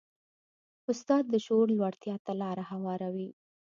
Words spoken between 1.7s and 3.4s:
لوړتیا ته لاره هواروي.